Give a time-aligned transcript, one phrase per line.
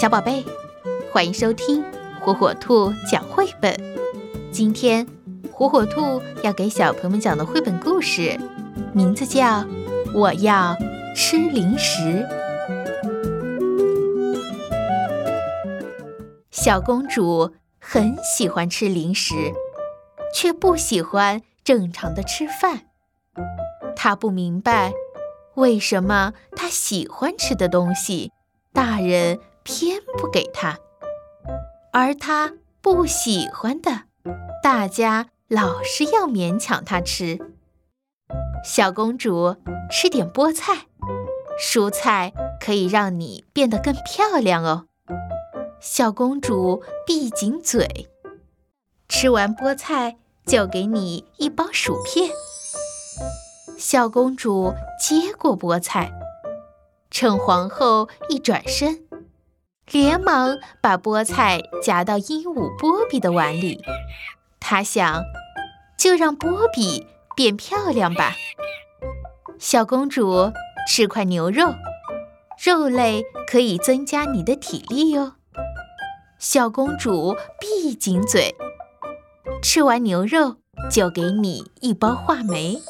[0.00, 0.42] 小宝贝，
[1.12, 1.84] 欢迎收听
[2.22, 3.78] 火火兔讲绘本。
[4.50, 5.06] 今天，
[5.52, 8.40] 火火兔要给小朋友们讲的绘本故事，
[8.94, 9.44] 名字叫
[10.14, 10.74] 《我要
[11.14, 12.00] 吃零食》。
[16.50, 19.52] 小公主很喜欢吃零食，
[20.34, 22.84] 却不喜欢正常的吃饭。
[23.94, 24.94] 她不明白，
[25.56, 28.32] 为什么她喜欢吃的东西，
[28.72, 30.78] 大人偏不给她，
[31.92, 34.02] 而她不喜欢的，
[34.62, 37.38] 大家老是要勉强她吃。
[38.64, 39.56] 小公主，
[39.90, 40.86] 吃点菠菜，
[41.60, 44.86] 蔬菜可以让你变得更漂亮哦。
[45.80, 48.08] 小公主闭紧嘴，
[49.08, 52.30] 吃完菠菜就给你一包薯片。
[53.78, 56.12] 小公主接过菠菜，
[57.10, 59.06] 趁皇后一转身，
[59.92, 63.82] 连忙把菠菜夹到鹦鹉波比的碗里。
[64.60, 65.22] 他想，
[65.98, 68.34] 就让波比变漂亮吧。
[69.58, 70.52] 小公主
[70.88, 71.74] 吃块牛肉，
[72.64, 75.32] 肉类可以增加你的体力哟。
[76.38, 78.54] 小公主闭紧嘴，
[79.62, 80.56] 吃完牛肉
[80.90, 82.80] 就给你一包话梅。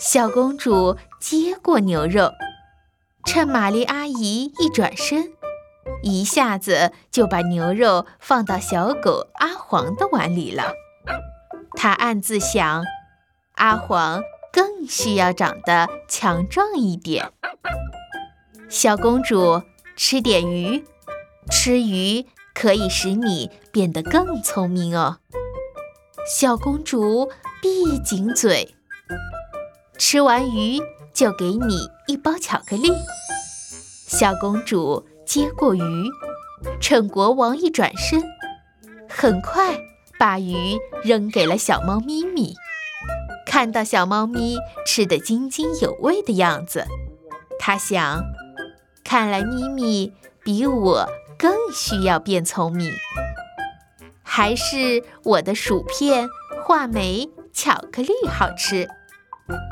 [0.00, 2.30] 小公主接过牛肉，
[3.24, 5.32] 趁玛丽阿姨一转身，
[6.02, 10.72] 一下子就把牛肉放到小狗阿黄的碗里了。
[11.72, 12.84] 他暗自想：
[13.54, 17.32] 阿黄更需要长得强壮一点。
[18.68, 19.62] 小公主
[19.96, 20.84] 吃点鱼，
[21.50, 25.18] 吃鱼可以使你变得更聪明哦。
[26.26, 27.30] 小公主
[27.62, 28.74] 闭紧嘴。
[29.96, 30.80] 吃完鱼
[31.12, 32.92] 就给你一包巧克力。
[34.06, 35.82] 小公主接过鱼，
[36.80, 38.22] 趁国王一转身，
[39.06, 39.78] 很快
[40.18, 42.54] 把鱼扔给了小猫咪咪。
[43.44, 46.86] 看到小猫咪吃得津津有味的样子，
[47.58, 48.24] 她想：
[49.04, 51.06] 看来咪咪比我
[51.38, 52.90] 更需要变聪明。
[54.22, 56.26] 还是我的薯片、
[56.64, 58.88] 话梅、巧克力好吃。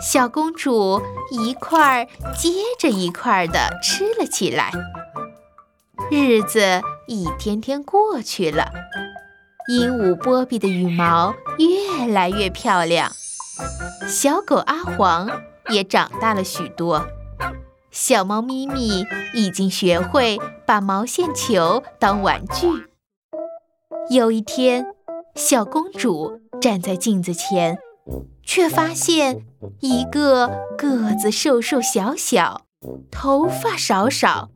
[0.00, 4.70] 小公主一块接着一块儿地吃了起来。
[6.10, 6.60] 日子
[7.06, 8.72] 一天天过去了，
[9.68, 13.12] 鹦鹉波比的羽毛越来越漂亮，
[14.08, 15.30] 小狗阿黄
[15.68, 17.06] 也长大了许多，
[17.92, 22.66] 小猫咪咪已经学会把毛线球当玩具。
[24.10, 24.86] 有一天，
[25.36, 27.78] 小公主站在镜子前。
[28.42, 29.44] 却发现
[29.78, 32.62] 一个个子瘦瘦小小、
[33.10, 34.50] 头发少少、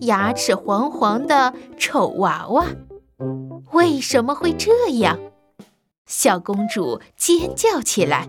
[0.00, 2.66] 牙齿黄黄的丑娃娃。
[3.72, 5.18] 为什么会这样？
[6.06, 8.28] 小公主尖叫起来。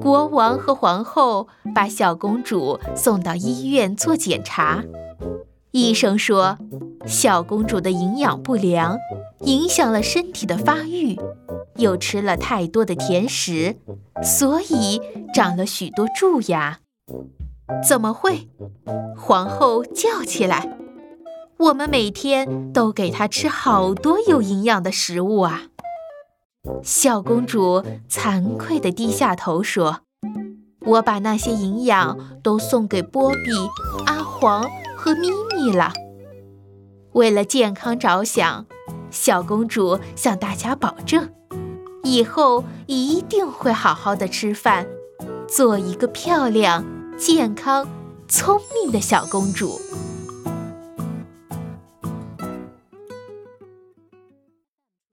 [0.00, 4.82] 国王和皇后把小公主送到医院做检查。
[5.72, 6.56] 医生说，
[7.06, 8.96] 小公主的营养不良
[9.40, 11.18] 影响了身体的发育。
[11.76, 13.76] 又吃了太多的甜食，
[14.22, 15.00] 所以
[15.32, 16.80] 长了许多蛀牙。
[17.86, 18.48] 怎么会？
[19.16, 20.78] 皇后叫起来
[21.58, 25.64] ：“我们每天都给她吃好多有营养的食物啊！”
[26.82, 30.00] 小公主惭愧地低下头说
[30.86, 33.52] ：“我把那些营养都送给波比、
[34.06, 34.62] 阿黄
[34.96, 35.92] 和咪咪了。
[37.12, 38.66] 为了健康着想，
[39.10, 41.28] 小公主向大家保证。”
[42.04, 44.86] 以后一定会好好的吃饭，
[45.46, 46.84] 做一个漂亮、
[47.18, 47.84] 健康、
[48.28, 49.80] 聪明的小公主。